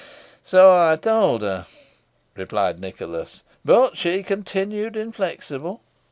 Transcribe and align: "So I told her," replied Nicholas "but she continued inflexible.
"So 0.43 0.71
I 0.73 0.95
told 0.95 1.43
her," 1.43 1.67
replied 2.35 2.79
Nicholas 2.79 3.43
"but 3.63 3.95
she 3.95 4.23
continued 4.23 4.95
inflexible. 4.95 5.79